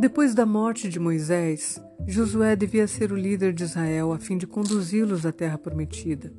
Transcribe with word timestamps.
Depois 0.00 0.34
da 0.34 0.46
morte 0.46 0.88
de 0.88 0.98
Moisés, 0.98 1.78
Josué 2.06 2.56
devia 2.56 2.88
ser 2.88 3.12
o 3.12 3.14
líder 3.14 3.52
de 3.52 3.64
Israel 3.64 4.14
a 4.14 4.18
fim 4.18 4.38
de 4.38 4.46
conduzi-los 4.46 5.26
à 5.26 5.30
terra 5.30 5.58
prometida. 5.58 6.32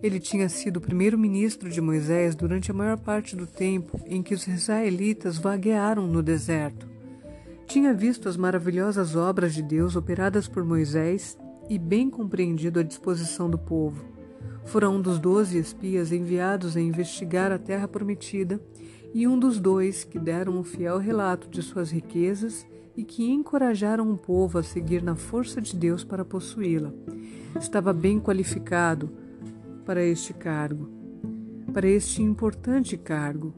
Ele 0.00 0.20
tinha 0.20 0.48
sido 0.48 0.76
o 0.76 0.80
primeiro-ministro 0.80 1.68
de 1.68 1.80
Moisés 1.80 2.36
durante 2.36 2.70
a 2.70 2.74
maior 2.74 2.96
parte 2.96 3.34
do 3.34 3.44
tempo 3.44 4.00
em 4.06 4.22
que 4.22 4.32
os 4.32 4.46
israelitas 4.46 5.36
vaguearam 5.36 6.06
no 6.06 6.22
deserto. 6.22 6.88
Tinha 7.66 7.92
visto 7.92 8.28
as 8.28 8.36
maravilhosas 8.36 9.16
obras 9.16 9.52
de 9.52 9.64
Deus 9.64 9.96
operadas 9.96 10.46
por 10.46 10.64
Moisés 10.64 11.36
e 11.68 11.80
bem 11.80 12.08
compreendido 12.08 12.78
a 12.78 12.84
disposição 12.84 13.50
do 13.50 13.58
povo. 13.58 14.04
Fora 14.64 14.88
um 14.88 15.02
dos 15.02 15.18
doze 15.18 15.58
espias 15.58 16.12
enviados 16.12 16.76
a 16.76 16.80
investigar 16.80 17.50
a 17.50 17.58
terra 17.58 17.88
prometida 17.88 18.60
e 19.12 19.26
um 19.26 19.36
dos 19.36 19.58
dois 19.58 20.04
que 20.04 20.20
deram 20.20 20.56
um 20.56 20.62
fiel 20.62 20.98
relato 20.98 21.48
de 21.48 21.62
suas 21.62 21.90
riquezas 21.90 22.64
e 22.96 23.04
que 23.04 23.30
encorajaram 23.30 24.10
o 24.10 24.16
povo 24.16 24.58
a 24.58 24.62
seguir 24.62 25.02
na 25.02 25.14
força 25.14 25.60
de 25.60 25.76
Deus 25.76 26.04
para 26.04 26.24
possuí-la. 26.24 26.92
Estava 27.58 27.92
bem 27.92 28.20
qualificado 28.20 29.10
para 29.84 30.02
este 30.04 30.32
cargo, 30.32 30.88
para 31.72 31.86
este 31.86 32.22
importante 32.22 32.96
cargo. 32.96 33.54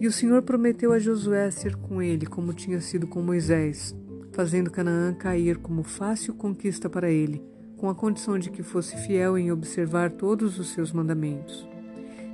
E 0.00 0.06
o 0.06 0.12
Senhor 0.12 0.42
prometeu 0.42 0.92
a 0.92 0.98
Josué 0.98 1.50
ser 1.50 1.76
com 1.76 2.02
ele, 2.02 2.26
como 2.26 2.52
tinha 2.52 2.80
sido 2.80 3.06
com 3.06 3.22
Moisés, 3.22 3.96
fazendo 4.32 4.70
Canaã 4.70 5.14
cair 5.14 5.58
como 5.58 5.82
fácil 5.82 6.34
conquista 6.34 6.88
para 6.88 7.10
ele, 7.10 7.42
com 7.76 7.88
a 7.88 7.94
condição 7.94 8.38
de 8.38 8.50
que 8.50 8.62
fosse 8.62 8.96
fiel 8.96 9.36
em 9.36 9.52
observar 9.52 10.10
todos 10.10 10.58
os 10.58 10.68
seus 10.68 10.92
mandamentos. 10.92 11.71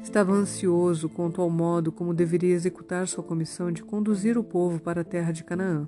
Estava 0.09 0.33
ansioso 0.33 1.07
quanto 1.07 1.43
ao 1.43 1.51
modo 1.51 1.93
como 1.93 2.15
deveria 2.15 2.55
executar 2.55 3.07
sua 3.07 3.23
comissão 3.23 3.71
de 3.71 3.85
conduzir 3.85 4.39
o 4.39 4.43
povo 4.43 4.81
para 4.81 5.03
a 5.03 5.05
terra 5.05 5.33
de 5.33 5.45
Canaã, 5.45 5.87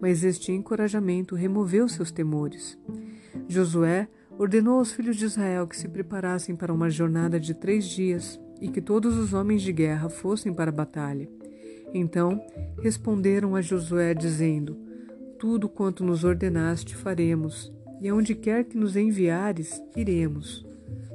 mas 0.00 0.24
este 0.24 0.50
encorajamento 0.50 1.36
removeu 1.36 1.88
seus 1.88 2.10
temores. 2.10 2.76
Josué 3.46 4.08
ordenou 4.36 4.80
aos 4.80 4.90
filhos 4.90 5.16
de 5.16 5.26
Israel 5.26 5.68
que 5.68 5.76
se 5.76 5.86
preparassem 5.86 6.56
para 6.56 6.74
uma 6.74 6.90
jornada 6.90 7.38
de 7.38 7.54
três 7.54 7.84
dias 7.84 8.40
e 8.60 8.66
que 8.68 8.80
todos 8.80 9.16
os 9.16 9.32
homens 9.32 9.62
de 9.62 9.72
guerra 9.72 10.08
fossem 10.08 10.52
para 10.52 10.70
a 10.70 10.74
batalha. 10.74 11.30
Então 11.94 12.44
responderam 12.82 13.54
a 13.54 13.62
Josué, 13.62 14.14
dizendo: 14.14 14.76
Tudo 15.38 15.68
quanto 15.68 16.02
nos 16.02 16.24
ordenaste 16.24 16.96
faremos, 16.96 17.72
e 18.00 18.08
aonde 18.08 18.34
quer 18.34 18.64
que 18.64 18.76
nos 18.76 18.96
enviares, 18.96 19.80
iremos. 19.96 20.66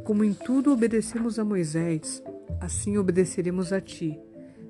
Como 0.05 0.23
em 0.23 0.33
tudo 0.33 0.71
obedecemos 0.71 1.37
a 1.37 1.45
Moisés, 1.45 2.23
assim 2.59 2.97
obedeceremos 2.97 3.71
a 3.71 3.81
ti. 3.81 4.19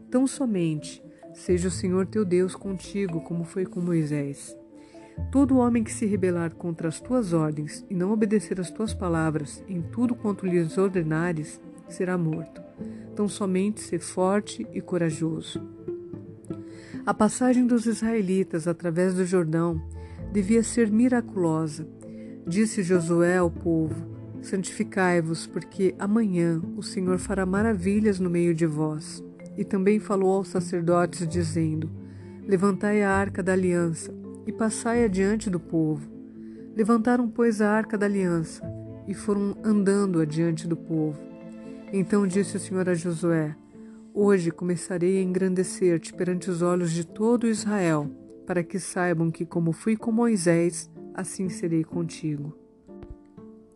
Tão 0.09 0.25
somente 0.25 1.03
seja 1.33 1.67
o 1.67 1.71
Senhor 1.71 2.05
teu 2.05 2.25
Deus 2.25 2.55
contigo, 2.55 3.21
como 3.21 3.43
foi 3.43 3.65
com 3.65 3.79
Moisés. 3.79 4.55
Todo 5.31 5.57
homem 5.57 5.83
que 5.83 5.93
se 5.93 6.05
rebelar 6.05 6.55
contra 6.55 6.87
as 6.87 6.99
tuas 6.99 7.33
ordens 7.33 7.85
e 7.89 7.93
não 7.93 8.11
obedecer 8.11 8.59
às 8.59 8.71
tuas 8.71 8.93
palavras 8.93 9.63
em 9.67 9.81
tudo 9.81 10.15
quanto 10.15 10.45
lhes 10.45 10.77
ordenares, 10.77 11.61
será 11.87 12.17
morto. 12.17 12.61
Tão 13.15 13.27
somente 13.27 13.81
ser 13.81 13.99
forte 13.99 14.65
e 14.73 14.81
corajoso. 14.81 15.61
A 17.05 17.13
passagem 17.13 17.65
dos 17.67 17.85
israelitas 17.85 18.67
através 18.67 19.13
do 19.13 19.25
Jordão 19.25 19.81
devia 20.31 20.63
ser 20.63 20.89
miraculosa. 20.89 21.87
Disse 22.47 22.81
Josué 22.81 23.37
ao 23.37 23.51
povo: 23.51 24.18
Santificai-vos, 24.41 25.45
porque 25.47 25.93
amanhã 25.99 26.61
o 26.77 26.83
Senhor 26.83 27.17
fará 27.17 27.45
maravilhas 27.45 28.19
no 28.19 28.29
meio 28.29 28.55
de 28.55 28.65
vós. 28.65 29.23
E 29.57 29.63
também 29.63 29.99
falou 29.99 30.37
aos 30.37 30.47
sacerdotes, 30.47 31.27
dizendo: 31.27 31.89
Levantai 32.47 33.03
a 33.03 33.11
arca 33.11 33.43
da 33.43 33.53
aliança 33.53 34.13
e 34.47 34.51
passai 34.51 35.03
adiante 35.03 35.49
do 35.49 35.59
povo. 35.59 36.09
Levantaram, 36.75 37.27
pois, 37.27 37.61
a 37.61 37.69
arca 37.69 37.97
da 37.97 38.05
aliança 38.05 38.63
e 39.09 39.13
foram 39.15 39.57
andando 39.63 40.21
adiante 40.21 40.67
do 40.67 40.77
povo. 40.77 41.19
Então 41.91 42.27
disse 42.27 42.55
o 42.55 42.59
Senhor 42.59 42.87
a 42.87 42.93
Josué: 42.93 43.55
Hoje 44.13 44.51
começarei 44.51 45.17
a 45.17 45.21
engrandecer-te 45.23 46.13
perante 46.13 46.49
os 46.49 46.61
olhos 46.61 46.91
de 46.91 47.05
todo 47.05 47.47
Israel, 47.47 48.09
para 48.45 48.63
que 48.63 48.79
saibam 48.79 49.31
que, 49.31 49.45
como 49.45 49.71
fui 49.71 49.97
com 49.97 50.11
Moisés, 50.11 50.91
assim 51.15 51.49
serei 51.49 51.83
contigo. 51.83 52.55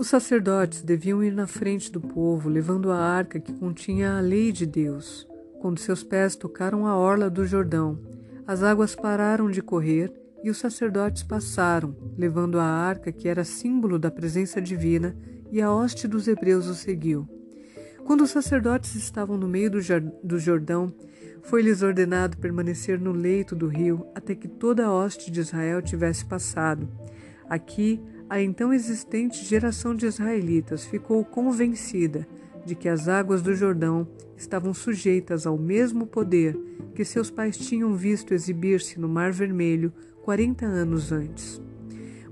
Os 0.04 0.10
sacerdotes 0.10 0.82
deviam 0.82 1.24
ir 1.24 1.32
na 1.32 1.48
frente 1.48 1.90
do 1.90 2.02
povo, 2.02 2.50
levando 2.50 2.92
a 2.92 2.98
arca 2.98 3.40
que 3.40 3.54
continha 3.54 4.18
a 4.18 4.20
lei 4.20 4.52
de 4.52 4.66
Deus. 4.66 5.26
Quando 5.62 5.80
seus 5.80 6.04
pés 6.04 6.36
tocaram 6.36 6.86
a 6.86 6.98
orla 6.98 7.30
do 7.30 7.46
Jordão, 7.46 7.98
as 8.46 8.64
águas 8.64 8.96
pararam 8.98 9.50
de 9.50 9.62
correr 9.62 10.12
e 10.44 10.50
os 10.50 10.58
sacerdotes 10.58 11.24
passaram, 11.24 11.96
levando 12.18 12.60
a 12.60 12.66
arca 12.66 13.14
que 13.14 13.30
era 13.30 13.46
símbolo 13.46 13.98
da 13.98 14.12
presença 14.12 14.62
divina, 14.62 15.16
e 15.50 15.62
a 15.62 15.72
hoste 15.72 16.06
dos 16.06 16.28
hebreus 16.28 16.68
o 16.68 16.76
seguiu. 16.76 17.26
Quando 18.04 18.26
os 18.26 18.32
sacerdotes 18.32 18.96
estavam 18.96 19.38
no 19.38 19.48
meio 19.48 19.72
do 19.72 20.38
Jordão, 20.38 20.94
foi-lhes 21.44 21.82
ordenado 21.82 22.36
permanecer 22.36 23.00
no 23.00 23.14
leito 23.14 23.56
do 23.56 23.68
rio 23.68 24.06
até 24.14 24.36
que 24.36 24.50
toda 24.50 24.86
a 24.86 24.94
hoste 24.94 25.32
de 25.32 25.40
Israel 25.40 25.82
tivesse 25.82 26.26
passado. 26.26 26.90
Aqui 27.48 28.04
a 28.30 28.42
então 28.42 28.74
existente 28.74 29.44
geração 29.44 29.96
de 29.96 30.06
israelitas 30.06 30.86
ficou 30.86 31.24
convencida 31.24 32.28
de 32.66 32.76
que 32.76 32.88
as 32.88 33.08
águas 33.08 33.42
do 33.42 33.54
Jordão 33.54 34.08
estavam 34.38 34.74
sujeitas 34.74 35.46
ao 35.46 35.58
mesmo 35.58 36.08
poder 36.08 36.58
que 36.96 37.04
seus 37.04 37.30
pais 37.30 37.58
tinham 37.58 37.94
visto 37.96 38.34
exibir-se 38.34 39.00
no 39.00 39.08
Mar 39.10 39.32
Vermelho 39.32 39.92
40 40.24 40.66
anos 40.66 41.12
antes. 41.12 41.62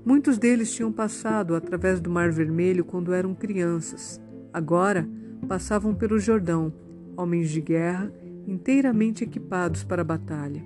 Muitos 0.04 0.38
deles 0.38 0.72
tinham 0.72 0.90
passado 0.90 1.54
através 1.54 2.00
do 2.00 2.10
Mar 2.10 2.30
Vermelho 2.32 2.84
quando 2.84 3.12
eram 3.12 3.34
crianças. 3.34 4.20
Agora 4.52 5.08
passavam 5.46 5.94
pelo 5.94 6.18
Jordão, 6.18 6.72
homens 7.16 7.50
de 7.50 7.60
guerra 7.60 8.12
inteiramente 8.46 9.24
equipados 9.24 9.84
para 9.84 10.02
a 10.02 10.04
batalha. 10.04 10.62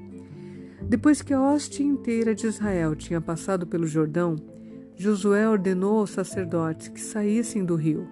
Depois 0.82 1.20
que 1.20 1.34
a 1.34 1.40
hoste 1.40 1.82
inteira 1.82 2.34
de 2.34 2.46
Israel 2.46 2.94
tinha 2.94 3.20
passado 3.20 3.66
pelo 3.66 3.86
Jordão, 3.86 4.36
Josué 4.98 5.46
ordenou 5.46 5.98
aos 5.98 6.10
sacerdotes 6.10 6.88
que 6.88 7.00
saíssem 7.00 7.62
do 7.62 7.76
rio. 7.76 8.08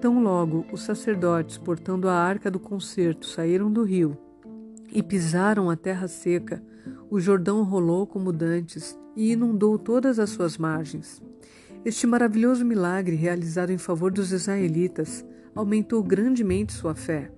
Tão 0.00 0.22
logo 0.22 0.64
os 0.72 0.82
sacerdotes, 0.82 1.58
portando 1.58 2.08
a 2.08 2.14
arca 2.14 2.50
do 2.50 2.58
concerto, 2.58 3.26
saíram 3.26 3.70
do 3.70 3.82
rio 3.82 4.16
e 4.90 5.02
pisaram 5.02 5.68
a 5.68 5.76
terra 5.76 6.08
seca, 6.08 6.62
o 7.10 7.20
Jordão 7.20 7.62
rolou 7.62 8.06
como 8.06 8.32
dantes 8.32 8.98
e 9.14 9.32
inundou 9.32 9.78
todas 9.78 10.18
as 10.18 10.30
suas 10.30 10.56
margens. 10.56 11.22
Este 11.84 12.06
maravilhoso 12.06 12.64
milagre 12.64 13.14
realizado 13.14 13.70
em 13.70 13.78
favor 13.78 14.10
dos 14.10 14.32
israelitas 14.32 15.24
aumentou 15.54 16.02
grandemente 16.02 16.72
sua 16.72 16.94
fé. 16.94 17.30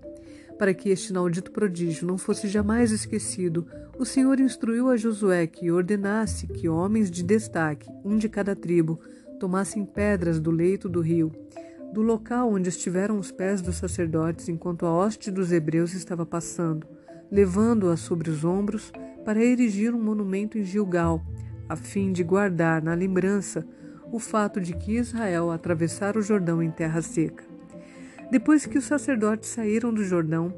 Para 0.60 0.74
que 0.74 0.90
este 0.90 1.08
inaudito 1.08 1.50
prodígio 1.50 2.06
não 2.06 2.18
fosse 2.18 2.46
jamais 2.46 2.92
esquecido, 2.92 3.66
o 3.98 4.04
Senhor 4.04 4.38
instruiu 4.38 4.90
a 4.90 4.96
Josué 4.98 5.46
que 5.46 5.70
ordenasse 5.70 6.46
que 6.46 6.68
homens 6.68 7.10
de 7.10 7.22
destaque, 7.22 7.88
um 8.04 8.18
de 8.18 8.28
cada 8.28 8.54
tribo, 8.54 9.00
tomassem 9.38 9.86
pedras 9.86 10.38
do 10.38 10.50
leito 10.50 10.86
do 10.86 11.00
rio, 11.00 11.32
do 11.94 12.02
local 12.02 12.52
onde 12.52 12.68
estiveram 12.68 13.18
os 13.18 13.32
pés 13.32 13.62
dos 13.62 13.76
sacerdotes 13.76 14.50
enquanto 14.50 14.84
a 14.84 14.92
hoste 14.92 15.30
dos 15.30 15.50
hebreus 15.50 15.94
estava 15.94 16.26
passando, 16.26 16.86
levando-a 17.32 17.96
sobre 17.96 18.28
os 18.28 18.44
ombros 18.44 18.92
para 19.24 19.42
erigir 19.42 19.94
um 19.94 20.02
monumento 20.02 20.58
em 20.58 20.62
Gilgal, 20.62 21.24
a 21.70 21.74
fim 21.74 22.12
de 22.12 22.22
guardar 22.22 22.82
na 22.82 22.92
lembrança 22.92 23.66
o 24.12 24.18
fato 24.18 24.60
de 24.60 24.74
que 24.74 24.98
Israel 24.98 25.50
atravessara 25.50 26.18
o 26.18 26.22
Jordão 26.22 26.62
em 26.62 26.70
terra 26.70 27.00
seca. 27.00 27.49
Depois 28.30 28.64
que 28.64 28.78
os 28.78 28.84
sacerdotes 28.84 29.50
saíram 29.50 29.92
do 29.92 30.04
Jordão, 30.04 30.54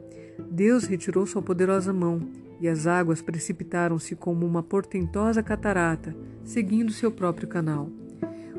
Deus 0.51 0.85
retirou 0.85 1.27
sua 1.27 1.41
poderosa 1.41 1.93
mão 1.93 2.21
e 2.61 2.69
as 2.69 2.87
águas 2.87 3.23
precipitaram-se 3.23 4.15
como 4.15 4.47
uma 4.47 4.63
portentosa 4.63 5.43
catarata, 5.43 6.15
seguindo 6.45 6.93
seu 6.93 7.11
próprio 7.11 7.49
canal. 7.49 7.89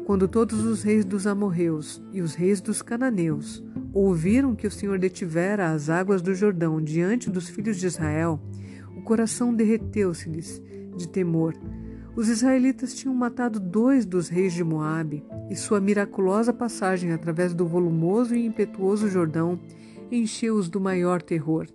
Quando 0.05 0.27
todos 0.27 0.65
os 0.65 0.81
reis 0.83 1.05
dos 1.05 1.27
amorreus 1.27 2.01
e 2.11 2.21
os 2.21 2.33
reis 2.33 2.59
dos 2.59 2.81
cananeus 2.81 3.63
ouviram 3.93 4.55
que 4.55 4.67
o 4.67 4.71
Senhor 4.71 4.97
detivera 4.97 5.71
as 5.71 5.89
águas 5.89 6.21
do 6.21 6.33
Jordão 6.33 6.81
diante 6.81 7.29
dos 7.29 7.47
filhos 7.47 7.77
de 7.77 7.85
Israel, 7.85 8.41
o 8.97 9.01
coração 9.03 9.53
derreteu-se-lhes 9.53 10.61
de 10.97 11.07
temor 11.07 11.53
os 12.15 12.29
israelitas 12.29 12.93
tinham 12.93 13.13
matado 13.15 13.59
dois 13.59 14.05
dos 14.05 14.29
reis 14.29 14.53
de 14.53 14.63
Moabe, 14.63 15.23
e 15.49 15.55
sua 15.55 15.81
miraculosa 15.81 16.53
passagem 16.53 17.11
através 17.11 17.53
do 17.53 17.65
volumoso 17.65 18.35
e 18.35 18.45
impetuoso 18.45 19.09
Jordão 19.09 19.59
encheu-os 20.11 20.69
do 20.69 20.79
maior 20.79 21.21
terror. 21.21 21.67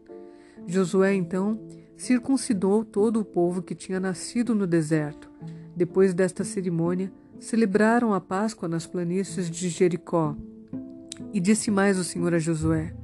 Josué, 0.66 1.14
então, 1.14 1.58
circuncidou 1.96 2.84
todo 2.84 3.20
o 3.20 3.24
povo 3.24 3.62
que 3.62 3.74
tinha 3.74 3.98
nascido 3.98 4.54
no 4.54 4.66
deserto. 4.66 5.28
Depois 5.74 6.14
desta 6.14 6.44
cerimônia, 6.44 7.12
celebraram 7.40 8.14
a 8.14 8.20
Páscoa 8.20 8.68
nas 8.68 8.86
planícies 8.86 9.50
de 9.50 9.68
Jericó. 9.68 10.36
E 11.32 11.40
disse 11.40 11.70
mais 11.70 11.98
o 11.98 12.04
Senhor 12.04 12.32
a 12.32 12.38
Josué: 12.38 12.94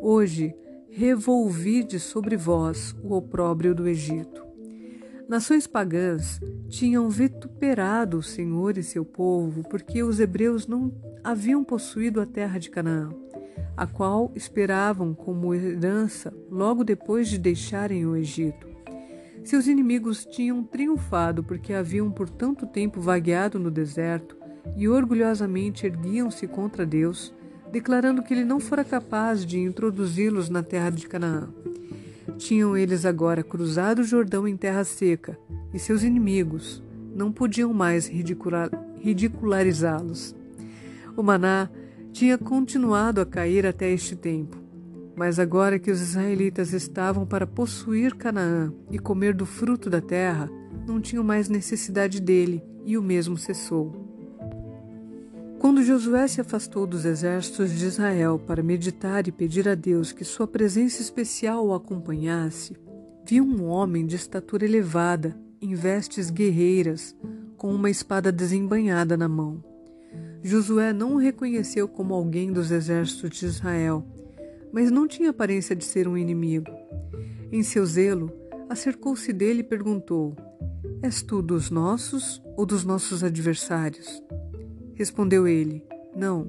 Hoje 0.00 0.54
revolvide 0.90 1.98
sobre 1.98 2.36
vós 2.36 2.96
o 3.02 3.14
opróbrio 3.14 3.74
do 3.74 3.86
Egito. 3.86 4.49
Nações 5.30 5.64
pagãs 5.64 6.40
tinham 6.68 7.08
vituperado 7.08 8.18
o 8.18 8.22
Senhor 8.22 8.76
e 8.76 8.82
seu 8.82 9.04
povo 9.04 9.62
porque 9.70 10.02
os 10.02 10.18
hebreus 10.18 10.66
não 10.66 10.92
haviam 11.22 11.62
possuído 11.62 12.20
a 12.20 12.26
terra 12.26 12.58
de 12.58 12.68
Canaã, 12.68 13.10
a 13.76 13.86
qual 13.86 14.32
esperavam 14.34 15.14
como 15.14 15.54
herança 15.54 16.34
logo 16.50 16.82
depois 16.82 17.28
de 17.28 17.38
deixarem 17.38 18.04
o 18.04 18.16
Egito. 18.16 18.66
Seus 19.44 19.68
inimigos 19.68 20.26
tinham 20.26 20.64
triunfado 20.64 21.44
porque 21.44 21.74
haviam 21.74 22.10
por 22.10 22.28
tanto 22.28 22.66
tempo 22.66 23.00
vagueado 23.00 23.56
no 23.56 23.70
deserto 23.70 24.36
e 24.76 24.88
orgulhosamente 24.88 25.86
erguiam-se 25.86 26.48
contra 26.48 26.84
Deus, 26.84 27.32
declarando 27.70 28.20
que 28.20 28.34
ele 28.34 28.44
não 28.44 28.58
fora 28.58 28.82
capaz 28.82 29.46
de 29.46 29.60
introduzi-los 29.60 30.48
na 30.48 30.64
terra 30.64 30.90
de 30.90 31.06
Canaã. 31.06 31.48
Tinham 32.40 32.74
eles 32.74 33.04
agora 33.04 33.42
cruzado 33.42 33.98
o 33.98 34.04
Jordão 34.04 34.48
em 34.48 34.56
terra 34.56 34.82
seca, 34.82 35.38
e 35.74 35.78
seus 35.78 36.02
inimigos 36.02 36.82
não 37.14 37.30
podiam 37.30 37.74
mais 37.74 38.08
ridicularizá-los. 38.08 40.34
O 41.14 41.22
maná 41.22 41.68
tinha 42.12 42.38
continuado 42.38 43.20
a 43.20 43.26
cair 43.26 43.66
até 43.66 43.90
este 43.90 44.16
tempo, 44.16 44.56
mas 45.14 45.38
agora 45.38 45.78
que 45.78 45.90
os 45.90 46.00
israelitas 46.00 46.72
estavam 46.72 47.26
para 47.26 47.46
possuir 47.46 48.14
Canaã 48.14 48.72
e 48.90 48.98
comer 48.98 49.34
do 49.34 49.44
fruto 49.44 49.90
da 49.90 50.00
terra, 50.00 50.48
não 50.86 50.98
tinham 50.98 51.22
mais 51.22 51.50
necessidade 51.50 52.22
dele, 52.22 52.64
e 52.86 52.96
o 52.96 53.02
mesmo 53.02 53.36
cessou. 53.36 54.09
Quando 55.60 55.82
Josué 55.82 56.26
se 56.26 56.40
afastou 56.40 56.86
dos 56.86 57.04
exércitos 57.04 57.70
de 57.72 57.84
Israel 57.84 58.38
para 58.38 58.62
meditar 58.62 59.28
e 59.28 59.30
pedir 59.30 59.68
a 59.68 59.74
Deus 59.74 60.10
que 60.10 60.24
sua 60.24 60.46
presença 60.46 61.02
especial 61.02 61.66
o 61.66 61.74
acompanhasse, 61.74 62.74
viu 63.28 63.44
um 63.44 63.66
homem 63.66 64.06
de 64.06 64.16
estatura 64.16 64.64
elevada, 64.64 65.38
em 65.60 65.74
vestes 65.74 66.30
guerreiras, 66.30 67.14
com 67.58 67.74
uma 67.74 67.90
espada 67.90 68.32
desembanhada 68.32 69.18
na 69.18 69.28
mão. 69.28 69.62
Josué 70.42 70.94
não 70.94 71.16
o 71.16 71.18
reconheceu 71.18 71.86
como 71.86 72.14
alguém 72.14 72.50
dos 72.50 72.70
exércitos 72.70 73.38
de 73.38 73.44
Israel, 73.44 74.02
mas 74.72 74.90
não 74.90 75.06
tinha 75.06 75.28
aparência 75.28 75.76
de 75.76 75.84
ser 75.84 76.08
um 76.08 76.16
inimigo. 76.16 76.72
Em 77.52 77.62
seu 77.62 77.84
zelo, 77.84 78.32
acercou-se 78.66 79.30
dele 79.30 79.60
e 79.60 79.64
perguntou: 79.64 80.34
És 81.02 81.20
tu 81.20 81.42
dos 81.42 81.70
nossos 81.70 82.42
ou 82.56 82.64
dos 82.64 82.82
nossos 82.82 83.22
adversários? 83.22 84.22
Respondeu 85.00 85.48
ele: 85.48 85.82
Não, 86.14 86.46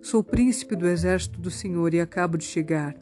sou 0.00 0.22
príncipe 0.22 0.76
do 0.76 0.86
exército 0.86 1.40
do 1.40 1.50
Senhor 1.50 1.92
e 1.92 2.00
acabo 2.00 2.38
de 2.38 2.44
chegar. 2.44 2.94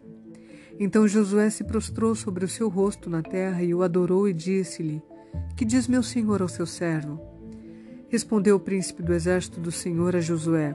Então 0.81 1.07
Josué 1.07 1.51
se 1.51 1.63
prostrou 1.65 2.15
sobre 2.15 2.47
o 2.47 2.49
seu 2.49 2.71
rosto 2.71 3.11
na 3.11 3.21
terra 3.21 3.63
e 3.63 3.75
o 3.75 3.83
adorou 3.83 4.27
e 4.27 4.33
disse-lhe: 4.33 5.03
Que 5.55 5.67
diz 5.67 5.87
meu 5.87 6.03
senhor 6.03 6.41
ao 6.41 6.49
seu 6.49 6.65
servo? 6.65 7.21
Respondeu 8.09 8.57
o 8.57 8.61
príncipe 8.61 9.03
do 9.03 9.13
exército 9.13 9.61
do 9.61 9.71
Senhor 9.71 10.17
a 10.17 10.21
Josué: 10.21 10.75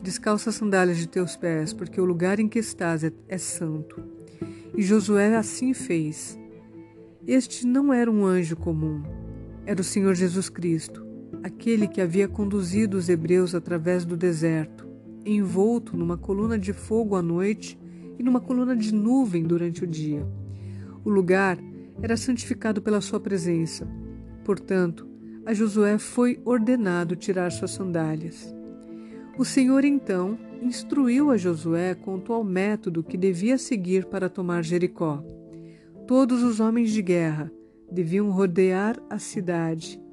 Descalça 0.00 0.50
as 0.50 0.54
sandálias 0.54 0.98
de 0.98 1.08
teus 1.08 1.34
pés, 1.34 1.72
porque 1.72 2.00
o 2.00 2.04
lugar 2.04 2.38
em 2.38 2.48
que 2.48 2.60
estás 2.60 3.02
é, 3.02 3.12
é 3.26 3.36
santo. 3.36 4.00
E 4.76 4.82
Josué 4.84 5.34
assim 5.34 5.74
fez. 5.74 6.38
Este 7.26 7.66
não 7.66 7.92
era 7.92 8.08
um 8.08 8.24
anjo 8.24 8.56
comum, 8.56 9.02
era 9.64 9.80
o 9.80 9.84
Senhor 9.84 10.14
Jesus 10.14 10.48
Cristo 10.48 11.05
aquele 11.46 11.86
que 11.86 12.00
havia 12.00 12.26
conduzido 12.26 12.96
os 12.96 13.08
hebreus 13.08 13.54
através 13.54 14.04
do 14.04 14.16
deserto, 14.16 14.84
envolto 15.24 15.96
numa 15.96 16.18
coluna 16.18 16.58
de 16.58 16.72
fogo 16.72 17.14
à 17.14 17.22
noite 17.22 17.78
e 18.18 18.22
numa 18.22 18.40
coluna 18.40 18.74
de 18.74 18.92
nuvem 18.92 19.44
durante 19.44 19.84
o 19.84 19.86
dia. 19.86 20.26
O 21.04 21.08
lugar 21.08 21.56
era 22.02 22.16
santificado 22.16 22.82
pela 22.82 23.00
sua 23.00 23.20
presença. 23.20 23.86
Portanto, 24.44 25.06
a 25.44 25.54
Josué 25.54 25.98
foi 25.98 26.40
ordenado 26.44 27.14
tirar 27.14 27.52
suas 27.52 27.70
sandálias. 27.70 28.52
O 29.38 29.44
Senhor 29.44 29.84
então 29.84 30.36
instruiu 30.60 31.30
a 31.30 31.36
Josué 31.36 31.94
quanto 31.94 32.32
ao 32.32 32.42
método 32.42 33.04
que 33.04 33.16
devia 33.16 33.56
seguir 33.56 34.06
para 34.06 34.28
tomar 34.28 34.64
Jericó. 34.64 35.22
Todos 36.08 36.42
os 36.42 36.58
homens 36.58 36.90
de 36.90 37.02
guerra 37.02 37.52
deviam 37.88 38.32
rodear 38.32 39.00
a 39.08 39.20
cidade 39.20 40.04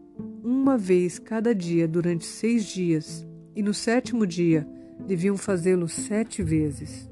uma 0.43 0.77
vez 0.77 1.17
cada 1.17 1.55
dia 1.55 1.87
durante 1.87 2.25
seis 2.25 2.65
dias, 2.65 3.25
e 3.55 3.63
no 3.63 3.73
sétimo 3.73 4.27
dia 4.27 4.67
deviam 5.07 5.37
fazê-lo 5.37 5.87
sete 5.87 6.43
vezes. 6.43 7.09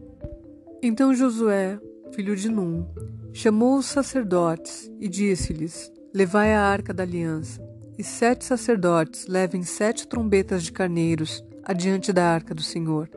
Então 0.83 1.13
Josué, 1.13 1.79
filho 2.11 2.35
de 2.35 2.49
Num, 2.49 2.85
chamou 3.31 3.77
os 3.77 3.85
sacerdotes 3.85 4.91
e 4.99 5.07
disse-lhes: 5.07 5.91
Levai 6.13 6.53
a 6.53 6.61
arca 6.61 6.93
da 6.93 7.03
aliança, 7.03 7.61
e 7.97 8.03
sete 8.03 8.43
sacerdotes 8.43 9.27
levem 9.27 9.63
sete 9.63 10.07
trombetas 10.07 10.63
de 10.63 10.71
carneiros 10.71 11.43
adiante 11.63 12.11
da 12.11 12.25
arca 12.25 12.53
do 12.53 12.61
Senhor. 12.61 13.09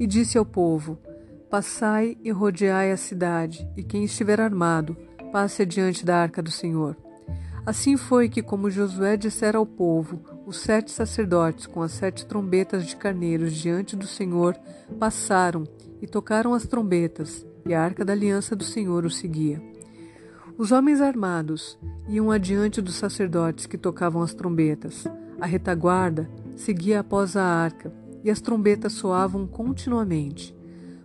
E 0.00 0.06
disse 0.06 0.36
ao 0.36 0.44
povo: 0.44 0.98
Passai 1.48 2.16
e 2.24 2.30
rodeai 2.30 2.90
a 2.90 2.96
cidade, 2.96 3.68
e 3.76 3.84
quem 3.84 4.04
estiver 4.04 4.40
armado, 4.40 4.96
passe 5.30 5.62
adiante 5.62 6.04
da 6.04 6.16
arca 6.16 6.42
do 6.42 6.50
Senhor. 6.50 6.96
Assim 7.68 7.98
foi 7.98 8.30
que, 8.30 8.40
como 8.40 8.70
Josué 8.70 9.14
dissera 9.14 9.58
ao 9.58 9.66
povo, 9.66 10.22
os 10.46 10.56
sete 10.56 10.90
sacerdotes, 10.90 11.66
com 11.66 11.82
as 11.82 11.92
sete 11.92 12.24
trombetas 12.24 12.86
de 12.86 12.96
carneiros 12.96 13.54
diante 13.54 13.94
do 13.94 14.06
Senhor, 14.06 14.56
passaram 14.98 15.64
e 16.00 16.06
tocaram 16.06 16.54
as 16.54 16.66
trombetas, 16.66 17.46
e 17.66 17.74
a 17.74 17.82
arca 17.82 18.06
da 18.06 18.14
aliança 18.14 18.56
do 18.56 18.64
Senhor 18.64 19.04
os 19.04 19.18
seguia. 19.18 19.60
Os 20.56 20.72
homens 20.72 21.02
armados 21.02 21.78
iam 22.08 22.30
adiante 22.30 22.80
dos 22.80 22.94
sacerdotes 22.94 23.66
que 23.66 23.76
tocavam 23.76 24.22
as 24.22 24.32
trombetas. 24.32 25.04
A 25.38 25.44
retaguarda 25.44 26.26
seguia 26.56 27.00
após 27.00 27.36
a 27.36 27.44
arca, 27.44 27.92
e 28.24 28.30
as 28.30 28.40
trombetas 28.40 28.94
soavam 28.94 29.46
continuamente. 29.46 30.56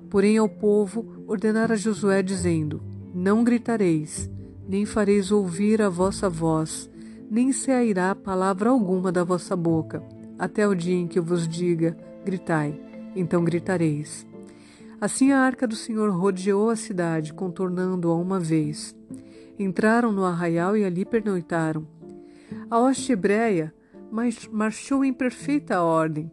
Porém, 0.10 0.38
ao 0.38 0.48
povo 0.48 1.26
ordenara 1.28 1.76
Josué, 1.76 2.24
dizendo: 2.24 2.82
Não 3.14 3.44
gritareis, 3.44 4.32
nem 4.68 4.86
fareis 4.86 5.32
ouvir 5.32 5.82
a 5.82 5.90
vossa 5.90 6.30
voz, 6.30 6.90
nem 7.30 7.52
sairá 7.52 8.16
palavra 8.16 8.70
alguma 8.70 9.12
da 9.12 9.24
vossa 9.24 9.56
boca, 9.56 10.04
até 10.38 10.68
o 10.68 10.74
dia 10.74 10.96
em 10.96 11.08
que 11.08 11.20
eu 11.20 11.24
vos 11.24 11.48
diga: 11.48 11.98
gritai, 12.24 12.80
então 13.16 13.44
gritareis. 13.44 14.26
Assim 15.02 15.32
a 15.32 15.40
arca 15.40 15.68
do 15.68 15.76
Senhor 15.76 16.10
rodeou 16.12 16.70
a 16.70 16.76
cidade, 16.76 17.34
contornando-a 17.34 18.16
uma 18.16 18.40
vez. 18.40 18.96
Entraram 19.60 20.12
no 20.12 20.24
arraial 20.24 20.78
e 20.78 20.86
ali 20.86 21.04
pernoitaram. 21.04 21.86
A 22.70 22.80
hoste 22.80 23.12
hebreia 23.12 23.74
marchou 24.52 25.04
em 25.04 25.12
perfeita 25.12 25.82
ordem. 25.82 26.32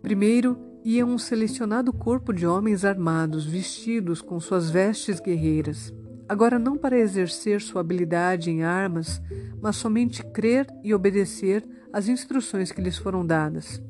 Primeiro 0.00 0.56
ia 0.84 1.04
um 1.04 1.18
selecionado 1.18 1.92
corpo 1.92 2.32
de 2.32 2.46
homens 2.46 2.84
armados, 2.84 3.44
vestidos 3.44 4.22
com 4.22 4.38
suas 4.38 4.70
vestes 4.70 5.18
guerreiras 5.18 5.92
agora 6.28 6.58
não 6.58 6.76
para 6.76 6.98
exercer 6.98 7.60
sua 7.60 7.80
habilidade 7.80 8.50
em 8.50 8.62
armas, 8.62 9.20
mas 9.60 9.76
somente 9.76 10.24
crer 10.24 10.66
e 10.82 10.94
obedecer 10.94 11.64
às 11.92 12.08
instruções 12.08 12.72
que 12.72 12.80
lhes 12.80 12.96
foram 12.96 13.24
dadas. 13.24 13.82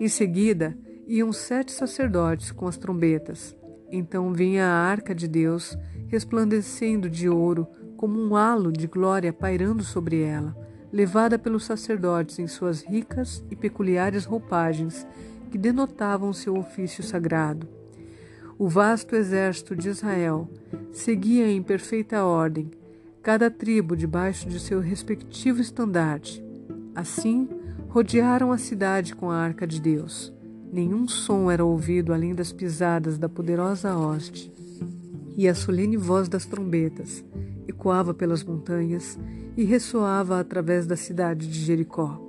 Em 0.00 0.08
seguida, 0.08 0.76
iam 1.06 1.32
sete 1.32 1.72
sacerdotes 1.72 2.52
com 2.52 2.68
as 2.68 2.76
trombetas. 2.76 3.56
Então 3.90 4.32
vinha 4.32 4.66
a 4.66 4.86
arca 4.90 5.14
de 5.14 5.26
Deus, 5.26 5.76
resplandecendo 6.08 7.08
de 7.08 7.28
ouro, 7.28 7.66
como 7.96 8.20
um 8.20 8.36
halo 8.36 8.70
de 8.70 8.86
glória 8.86 9.32
pairando 9.32 9.82
sobre 9.82 10.20
ela, 10.20 10.56
levada 10.92 11.38
pelos 11.38 11.64
sacerdotes 11.64 12.38
em 12.38 12.46
suas 12.46 12.82
ricas 12.82 13.44
e 13.50 13.56
peculiares 13.56 14.24
roupagens, 14.24 15.06
que 15.50 15.58
denotavam 15.58 16.32
seu 16.32 16.56
ofício 16.56 17.02
sagrado. 17.02 17.77
O 18.58 18.66
vasto 18.66 19.14
exército 19.14 19.76
de 19.76 19.88
Israel 19.88 20.50
seguia 20.90 21.48
em 21.48 21.62
perfeita 21.62 22.24
ordem, 22.24 22.68
cada 23.22 23.48
tribo 23.48 23.96
debaixo 23.96 24.48
de 24.48 24.58
seu 24.58 24.80
respectivo 24.80 25.60
estandarte. 25.60 26.44
Assim, 26.92 27.48
rodearam 27.88 28.50
a 28.50 28.58
cidade 28.58 29.14
com 29.14 29.30
a 29.30 29.36
arca 29.36 29.64
de 29.64 29.80
Deus. 29.80 30.34
Nenhum 30.72 31.06
som 31.06 31.48
era 31.48 31.64
ouvido 31.64 32.12
além 32.12 32.34
das 32.34 32.52
pisadas 32.52 33.16
da 33.16 33.28
poderosa 33.28 33.96
hoste. 33.96 34.52
E 35.36 35.46
a 35.46 35.54
solene 35.54 35.96
voz 35.96 36.28
das 36.28 36.44
trombetas 36.44 37.24
ecoava 37.68 38.12
pelas 38.12 38.42
montanhas 38.42 39.16
e 39.56 39.62
ressoava 39.62 40.40
através 40.40 40.84
da 40.84 40.96
cidade 40.96 41.46
de 41.46 41.60
Jericó. 41.60 42.20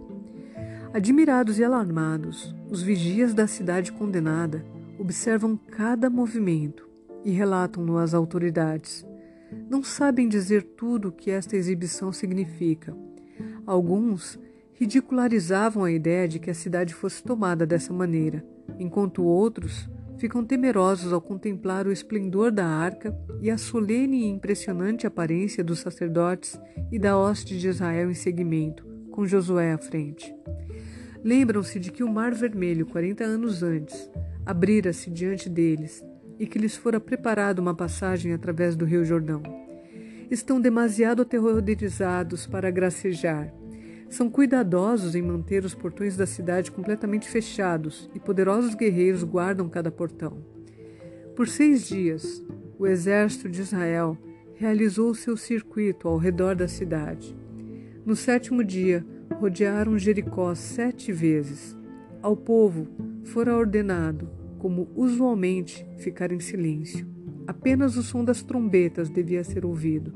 Admirados 0.94 1.58
e 1.58 1.64
alarmados, 1.64 2.56
os 2.70 2.84
vigias 2.84 3.34
da 3.34 3.48
cidade 3.48 3.92
condenada 3.92 4.64
observam 5.00 5.56
cada 5.56 6.10
movimento 6.10 6.88
e 7.24 7.32
relatam-no 7.32 7.98
às 7.98 8.14
autoridades. 8.14 9.06
Não 9.70 9.82
sabem 9.82 10.28
dizer 10.28 10.62
tudo 10.62 11.08
o 11.08 11.12
que 11.12 11.32
esta 11.32 11.56
exibição 11.56 12.12
significa. 12.12 12.96
Alguns 13.66 14.38
ridicularizavam 14.74 15.84
a 15.84 15.92
ideia 15.92 16.28
de 16.28 16.38
que 16.38 16.50
a 16.50 16.54
cidade 16.54 16.94
fosse 16.94 17.24
tomada 17.24 17.66
dessa 17.66 17.94
maneira, 17.94 18.46
enquanto 18.78 19.24
outros 19.24 19.90
ficam 20.18 20.44
temerosos 20.44 21.14
ao 21.14 21.22
contemplar 21.22 21.88
o 21.88 21.92
esplendor 21.92 22.52
da 22.52 22.66
arca 22.66 23.18
e 23.42 23.50
a 23.50 23.58
solene 23.58 24.24
e 24.24 24.30
impressionante 24.30 25.08
aparência 25.08 25.64
dos 25.64 25.80
sacerdotes 25.80 26.60
e 26.92 27.00
da 27.00 27.18
hoste 27.18 27.58
de 27.58 27.70
Israel 27.70 28.12
em 28.12 28.14
seguimento, 28.14 28.86
com 29.12 29.26
Josué 29.26 29.72
à 29.72 29.78
frente. 29.78 30.36
Lembram-se 31.24 31.80
de 31.80 31.92
que 31.92 32.04
o 32.04 32.12
Mar 32.12 32.34
Vermelho, 32.34 32.86
quarenta 32.86 33.24
anos 33.24 33.64
antes, 33.64 34.10
abrira-se 34.50 35.10
diante 35.10 35.50
deles 35.50 36.04
e 36.40 36.48
que 36.48 36.58
lhes 36.58 36.76
fora 36.76 37.00
preparada 37.00 37.62
uma 37.62 37.76
passagem 37.76 38.34
através 38.34 38.76
do 38.76 38.86
rio 38.86 39.06
Jordão. 39.06 39.44
Estão 40.32 40.60
demasiado 40.60 41.22
aterrorizados 41.22 42.48
para 42.48 42.72
gracejar 42.72 43.54
são 44.10 44.28
cuidadosos 44.28 45.14
em 45.14 45.22
manter 45.22 45.64
os 45.64 45.76
portões 45.76 46.18
da 46.18 46.26
cidade 46.26 46.72
completamente 46.72 47.30
fechados 47.30 48.10
e 48.14 48.20
poderosos 48.20 48.74
guerreiros 48.74 49.24
guardam 49.24 49.70
cada 49.70 49.92
portão. 49.92 50.44
Por 51.36 51.48
seis 51.48 51.88
dias, 51.88 52.44
o 52.78 52.88
exército 52.88 53.48
de 53.48 53.62
Israel 53.62 54.18
realizou 54.56 55.14
seu 55.14 55.38
circuito 55.38 56.08
ao 56.08 56.18
redor 56.18 56.56
da 56.56 56.68
cidade. 56.68 57.38
No 58.04 58.16
sétimo 58.16 58.64
dia, 58.64 59.06
rodearam 59.36 59.98
Jericó 59.98 60.56
sete 60.56 61.12
vezes. 61.12 61.78
Ao 62.22 62.36
povo 62.36 62.88
fora 63.24 63.56
ordenado, 63.56 64.28
como 64.60 64.90
usualmente, 64.96 65.86
ficar 65.98 66.32
em 66.32 66.40
silêncio. 66.40 67.08
Apenas 67.48 67.98
o 67.98 68.04
som 68.04 68.24
das 68.24 68.44
trombetas 68.44 69.10
devia 69.10 69.44
ser 69.44 69.66
ouvido. 69.66 70.14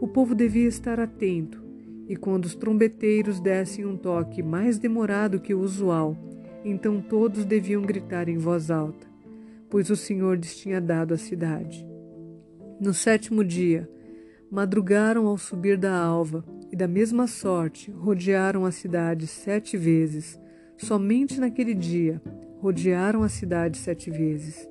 O 0.00 0.08
povo 0.08 0.34
devia 0.34 0.66
estar 0.66 0.98
atento 0.98 1.62
e 2.08 2.16
quando 2.16 2.44
os 2.44 2.54
trombeteiros 2.54 3.40
dessem 3.40 3.84
um 3.84 3.96
toque 3.96 4.42
mais 4.42 4.78
demorado 4.78 5.40
que 5.40 5.54
o 5.54 5.60
usual, 5.60 6.16
então 6.64 7.00
todos 7.00 7.44
deviam 7.44 7.82
gritar 7.82 8.28
em 8.28 8.38
voz 8.38 8.70
alta, 8.70 9.06
pois 9.68 9.90
o 9.90 9.96
Senhor 9.96 10.36
lhes 10.36 10.56
tinha 10.56 10.80
dado 10.80 11.14
a 11.14 11.18
cidade. 11.18 11.86
No 12.80 12.92
sétimo 12.92 13.44
dia, 13.44 13.88
madrugaram 14.50 15.26
ao 15.26 15.36
subir 15.38 15.76
da 15.76 15.96
alva, 15.96 16.44
e 16.74 16.76
da 16.76 16.88
mesma 16.88 17.28
sorte 17.28 17.92
rodearam 17.92 18.64
a 18.64 18.72
cidade 18.72 19.28
sete 19.28 19.76
vezes. 19.76 20.36
Somente 20.76 21.38
naquele 21.38 21.72
dia 21.72 22.20
rodearam 22.58 23.22
a 23.22 23.28
cidade 23.28 23.78
sete 23.78 24.10
vezes. 24.10 24.68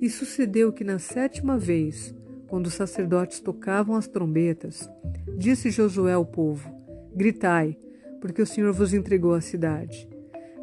E 0.00 0.08
sucedeu 0.08 0.72
que 0.72 0.84
na 0.84 0.98
sétima 0.98 1.58
vez, 1.58 2.14
quando 2.46 2.66
os 2.66 2.74
sacerdotes 2.74 3.40
tocavam 3.40 3.96
as 3.96 4.06
trombetas, 4.06 4.88
Disse 5.36 5.70
Josué 5.70 6.12
ao 6.12 6.24
povo: 6.24 6.70
Gritai, 7.14 7.76
porque 8.20 8.40
o 8.40 8.46
Senhor 8.46 8.72
vos 8.72 8.94
entregou 8.94 9.34
a 9.34 9.40
cidade. 9.40 10.08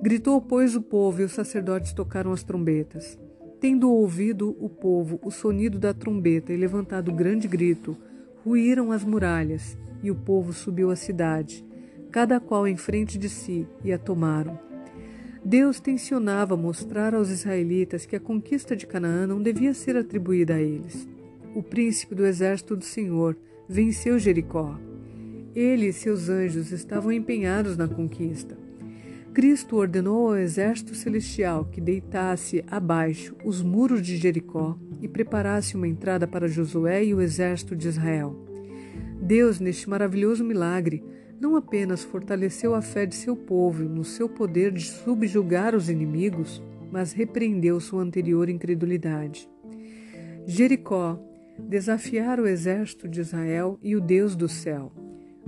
Gritou, 0.02 0.42
pois, 0.42 0.76
o 0.76 0.82
povo, 0.82 1.22
e 1.22 1.26
os 1.26 1.34
sacerdotes 1.34 1.94
tocaram 1.94 2.32
as 2.32 2.42
trombetas. 2.42 3.20
Tendo 3.60 3.92
ouvido 3.92 4.56
o 4.60 4.70
povo 4.70 5.20
o 5.24 5.30
sonido 5.30 5.78
da 5.78 5.94
trombeta 5.94 6.54
e 6.54 6.58
levantado 6.58 7.12
grande 7.12 7.48
grito, 7.48 7.96
ruíram 8.44 8.92
as 8.92 9.04
muralhas, 9.04 9.78
e 10.02 10.10
o 10.10 10.16
povo 10.16 10.54
subiu 10.54 10.90
à 10.90 10.96
cidade, 10.96 11.64
cada 12.12 12.40
qual 12.40 12.68
em 12.68 12.78
frente 12.78 13.18
de 13.18 13.30
si, 13.30 13.68
e 13.84 13.92
a 13.92 14.00
tomaram. 14.00 14.71
Deus 15.44 15.80
tensionava 15.80 16.56
mostrar 16.56 17.16
aos 17.16 17.30
israelitas 17.30 18.06
que 18.06 18.16
a 18.16 18.20
conquista 18.20 18.76
de 18.76 18.86
Canaã 18.86 19.26
não 19.26 19.42
devia 19.42 19.74
ser 19.74 19.98
atribuída 19.98 20.56
a 20.56 20.62
eles. 20.62 21.08
O 21.56 21.64
príncipe 21.64 22.14
do 22.14 22.26
exército 22.26 22.76
do 22.76 22.86
Senhor, 22.86 23.36
venceu 23.68 24.20
Jericó. 24.20 24.78
Ele 25.56 25.88
e 25.88 25.94
seus 25.94 26.30
anjos 26.30 26.72
estavam 26.72 27.12
empenhados 27.12 27.76
na 27.76 27.88
conquista. 27.88 28.58
Cristo 29.34 29.78
ordenou 29.78 30.28
ao 30.28 30.38
exército 30.38 30.94
celestial 30.94 31.66
que 31.66 31.80
deitasse 31.80 32.64
abaixo 32.68 33.34
os 33.46 33.62
muros 33.62 34.02
de 34.02 34.18
Jericó 34.18 34.78
e 35.02 35.08
preparasse 35.08 35.76
uma 35.76 35.88
entrada 35.88 36.28
para 36.28 36.50
Josué 36.50 37.06
e 37.06 37.14
o 37.14 37.22
exército 37.22 37.76
de 37.76 37.88
Israel. 37.88 38.36
Deus, 39.22 39.60
neste 39.60 39.90
maravilhoso 39.90 40.44
milagre, 40.44 41.04
não 41.42 41.56
apenas 41.56 42.04
fortaleceu 42.04 42.76
a 42.76 42.84
fé 42.84 43.04
de 43.04 43.16
seu 43.16 43.36
povo 43.36 43.84
no 43.84 44.04
seu 44.04 44.30
poder 44.30 44.72
de 44.72 44.86
subjugar 44.86 45.74
os 45.74 45.90
inimigos, 45.90 46.62
mas 46.92 47.14
repreendeu 47.14 47.80
sua 47.80 48.04
anterior 48.04 48.48
incredulidade. 48.48 49.50
Jericó 50.46 51.20
desafiar 51.58 52.40
o 52.40 52.48
exército 52.48 53.08
de 53.08 53.22
Israel 53.22 53.80
e 53.82 53.96
o 53.96 54.02
Deus 54.02 54.36
do 54.36 54.48
céu. 54.48 54.92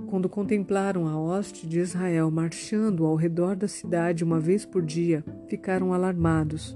Quando 0.07 0.27
contemplaram 0.27 1.07
a 1.07 1.15
hoste 1.15 1.67
de 1.67 1.79
Israel 1.79 2.31
marchando 2.31 3.05
ao 3.05 3.15
redor 3.15 3.55
da 3.55 3.67
cidade 3.67 4.23
uma 4.23 4.39
vez 4.39 4.65
por 4.65 4.81
dia, 4.81 5.23
ficaram 5.47 5.93
alarmados. 5.93 6.75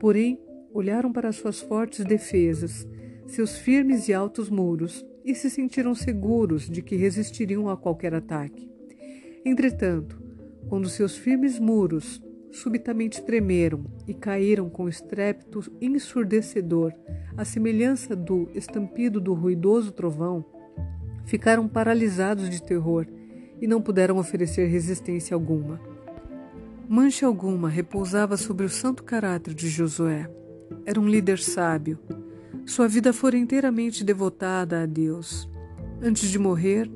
Porém, 0.00 0.36
olharam 0.74 1.12
para 1.12 1.30
suas 1.30 1.60
fortes 1.60 2.04
defesas, 2.04 2.88
seus 3.24 3.56
firmes 3.56 4.08
e 4.08 4.12
altos 4.12 4.50
muros, 4.50 5.06
e 5.28 5.34
se 5.34 5.50
sentiram 5.50 5.94
seguros 5.94 6.70
de 6.70 6.80
que 6.80 6.96
resistiriam 6.96 7.68
a 7.68 7.76
qualquer 7.76 8.14
ataque. 8.14 8.66
Entretanto, 9.44 10.18
quando 10.68 10.88
seus 10.88 11.18
firmes 11.18 11.58
muros 11.58 12.22
subitamente 12.50 13.22
tremeram 13.22 13.84
e 14.06 14.14
caíram 14.14 14.70
com 14.70 14.88
estrépito 14.88 15.70
ensurdecedor, 15.82 16.94
à 17.36 17.44
semelhança 17.44 18.16
do 18.16 18.48
estampido 18.54 19.20
do 19.20 19.34
ruidoso 19.34 19.92
trovão, 19.92 20.42
ficaram 21.26 21.68
paralisados 21.68 22.48
de 22.48 22.62
terror 22.62 23.06
e 23.60 23.66
não 23.66 23.82
puderam 23.82 24.16
oferecer 24.16 24.66
resistência 24.66 25.34
alguma. 25.34 25.78
Mancha 26.88 27.26
alguma 27.26 27.68
repousava 27.68 28.38
sobre 28.38 28.64
o 28.64 28.70
santo 28.70 29.04
caráter 29.04 29.52
de 29.52 29.68
Josué. 29.68 30.26
Era 30.86 30.98
um 30.98 31.06
líder 31.06 31.38
sábio. 31.38 31.98
Sua 32.66 32.86
vida 32.86 33.12
fora 33.12 33.36
inteiramente 33.36 34.04
devotada 34.04 34.82
a 34.82 34.86
Deus. 34.86 35.48
Antes 36.00 36.30
de 36.30 36.38
morrer, 36.38 36.90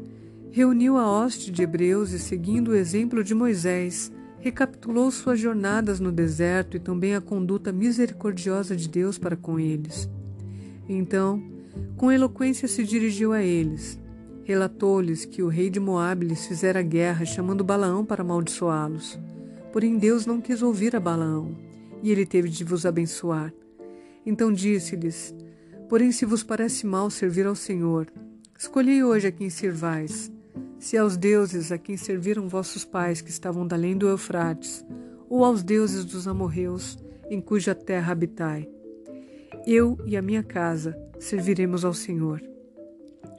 reuniu 0.51 0.97
a 0.97 1.11
hoste 1.11 1.51
de 1.51 1.63
hebreus 1.63 2.13
e, 2.13 2.19
seguindo 2.19 2.73
o 2.73 2.77
exemplo 2.77 3.25
de 3.25 3.35
Moisés, 3.35 4.13
recapitulou 4.39 5.11
suas 5.11 5.41
jornadas 5.41 5.99
no 5.99 6.13
deserto 6.13 6.77
e 6.77 6.81
também 6.81 7.15
a 7.15 7.21
conduta 7.21 7.73
misericordiosa 7.73 8.77
de 8.77 8.89
Deus 8.89 9.17
para 9.19 9.37
com 9.37 9.59
eles. 9.59 10.11
Então, 10.89 11.43
com 11.97 12.11
eloquência 12.11 12.69
se 12.69 12.85
dirigiu 12.85 13.33
a 13.33 13.43
eles. 13.43 13.99
Relatou-lhes 14.45 15.25
que 15.25 15.43
o 15.43 15.49
rei 15.49 15.71
de 15.71 15.79
Moabe 15.79 16.27
lhes 16.27 16.47
fizera 16.47 16.83
guerra, 16.83 17.25
chamando 17.25 17.65
Balaão 17.65 18.05
para 18.05 18.23
amaldiçoá-los. 18.23 19.19
Porém 19.73 19.97
Deus 19.97 20.27
não 20.27 20.41
quis 20.41 20.61
ouvir 20.61 20.95
a 20.97 21.01
Balaão, 21.01 21.57
e 22.03 22.11
ele 22.11 22.27
teve 22.27 22.49
de 22.49 22.65
vos 22.65 22.85
abençoar. 22.85 23.55
Então 24.27 24.53
disse-lhes: 24.53 25.35
Porém, 25.93 26.11
se 26.11 26.25
vos 26.25 26.43
parece 26.43 26.87
mal 26.87 27.11
servir 27.11 27.47
ao 27.47 27.55
Senhor, 27.55 28.11
escolhei 28.59 29.05
hoje 29.05 29.27
a 29.27 29.31
quem 29.31 29.51
servais 29.51 30.33
se 30.79 30.97
aos 30.97 31.19
deuses 31.19 31.71
a 31.71 31.77
quem 31.77 31.99
serviram 31.99 32.49
vossos 32.49 32.83
pais 32.83 33.21
que 33.21 33.29
estavam 33.29 33.67
da 33.67 33.77
além 33.77 33.99
do 33.99 34.09
Eufrates, 34.09 34.83
ou 35.29 35.45
aos 35.45 35.63
deuses 35.63 36.07
dos 36.07 36.27
amorreus 36.27 36.97
em 37.29 37.43
cuja 37.43 37.75
terra 37.75 38.11
habitai. 38.11 38.67
Eu 39.67 39.99
e 40.07 40.17
a 40.17 40.23
minha 40.23 40.43
casa 40.43 40.97
serviremos 41.19 41.85
ao 41.85 41.93
Senhor. 41.93 42.43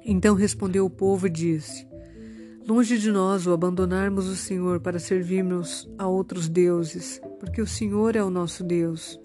Então 0.05 0.35
respondeu 0.35 0.85
o 0.85 0.91
povo 0.91 1.25
e 1.25 1.31
disse: 1.31 1.87
Longe 2.67 2.99
de 2.99 3.11
nós 3.11 3.47
o 3.47 3.51
abandonarmos 3.51 4.27
o 4.27 4.35
Senhor 4.35 4.79
para 4.79 4.99
servirmos 4.99 5.89
a 5.97 6.07
outros 6.07 6.47
deuses, 6.47 7.19
porque 7.39 7.63
o 7.63 7.67
Senhor 7.67 8.15
é 8.15 8.23
o 8.23 8.29
nosso 8.29 8.63
Deus. 8.63 9.22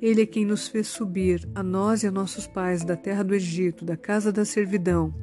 Ele 0.00 0.22
é 0.22 0.26
quem 0.26 0.44
nos 0.44 0.68
fez 0.68 0.86
subir, 0.88 1.48
a 1.54 1.62
nós 1.62 2.02
e 2.02 2.06
a 2.06 2.10
nossos 2.10 2.46
pais, 2.46 2.84
da 2.84 2.96
terra 2.96 3.22
do 3.22 3.34
Egito, 3.34 3.84
da 3.84 3.96
casa 3.96 4.30
da 4.32 4.44
servidão 4.44 5.14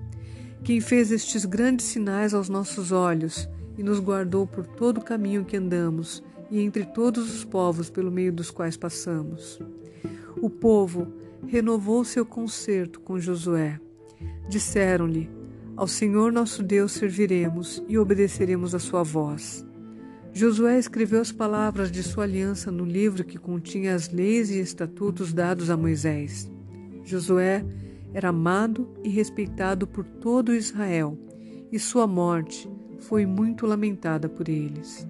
quem 0.65 0.81
fez 0.81 1.11
estes 1.11 1.45
grandes 1.45 1.85
sinais 1.85 2.33
aos 2.33 2.49
nossos 2.49 2.91
olhos 2.91 3.47
e 3.77 3.83
nos 3.83 3.99
guardou 3.99 4.47
por 4.47 4.65
todo 4.65 4.97
o 4.97 5.03
caminho 5.03 5.45
que 5.45 5.55
andamos 5.55 6.23
e 6.49 6.59
entre 6.59 6.83
todos 6.83 7.31
os 7.31 7.45
povos 7.45 7.87
pelo 7.87 8.11
meio 8.11 8.33
dos 8.33 8.49
quais 8.49 8.75
passamos. 8.75 9.59
O 10.41 10.49
povo 10.49 11.13
renovou 11.45 12.03
seu 12.03 12.25
concerto 12.25 12.99
com 12.99 13.19
Josué. 13.19 13.79
Disseram-lhe: 14.49 15.29
Ao 15.77 15.87
Senhor 15.87 16.31
nosso 16.31 16.63
Deus 16.63 16.93
serviremos 16.93 17.83
e 17.87 17.95
obedeceremos 17.99 18.73
a 18.73 18.79
sua 18.79 19.03
voz. 19.03 19.63
Josué 20.37 20.77
escreveu 20.77 21.21
as 21.21 21.31
palavras 21.31 21.89
de 21.89 22.03
sua 22.03 22.25
aliança 22.25 22.69
no 22.69 22.83
livro 22.83 23.23
que 23.23 23.37
continha 23.37 23.95
as 23.95 24.09
leis 24.09 24.49
e 24.49 24.59
estatutos 24.59 25.31
dados 25.31 25.69
a 25.69 25.77
Moisés. 25.77 26.51
Josué 27.05 27.63
era 28.13 28.29
amado 28.29 28.93
e 29.01 29.07
respeitado 29.07 29.87
por 29.87 30.03
todo 30.03 30.53
Israel, 30.53 31.17
e 31.71 31.79
sua 31.79 32.05
morte 32.05 32.69
foi 32.99 33.25
muito 33.25 33.65
lamentada 33.65 34.27
por 34.27 34.49
eles. 34.49 35.07